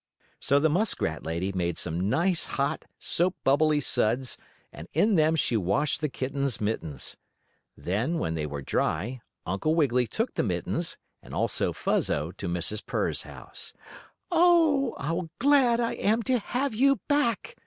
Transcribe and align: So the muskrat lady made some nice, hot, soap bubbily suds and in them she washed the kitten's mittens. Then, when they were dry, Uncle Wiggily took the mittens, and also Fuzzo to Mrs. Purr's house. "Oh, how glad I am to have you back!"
So 0.39 0.59
the 0.59 0.67
muskrat 0.67 1.23
lady 1.23 1.51
made 1.51 1.77
some 1.77 2.09
nice, 2.09 2.47
hot, 2.47 2.85
soap 2.97 3.35
bubbily 3.43 3.79
suds 3.79 4.35
and 4.73 4.87
in 4.93 5.13
them 5.13 5.35
she 5.35 5.55
washed 5.55 6.01
the 6.01 6.09
kitten's 6.09 6.59
mittens. 6.59 7.17
Then, 7.77 8.17
when 8.17 8.33
they 8.33 8.47
were 8.47 8.63
dry, 8.63 9.21
Uncle 9.45 9.75
Wiggily 9.75 10.07
took 10.07 10.33
the 10.33 10.41
mittens, 10.41 10.97
and 11.21 11.35
also 11.35 11.71
Fuzzo 11.71 12.31
to 12.37 12.47
Mrs. 12.47 12.83
Purr's 12.83 13.21
house. 13.21 13.73
"Oh, 14.31 14.95
how 14.99 15.29
glad 15.37 15.79
I 15.79 15.93
am 15.93 16.23
to 16.23 16.39
have 16.39 16.73
you 16.73 16.95
back!" 17.07 17.55